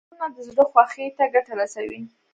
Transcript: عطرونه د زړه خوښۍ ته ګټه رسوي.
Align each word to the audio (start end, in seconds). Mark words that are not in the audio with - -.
عطرونه 0.09 0.27
د 0.35 0.37
زړه 0.47 0.63
خوښۍ 0.71 1.07
ته 1.17 1.23
ګټه 1.33 1.53
رسوي. 1.59 2.01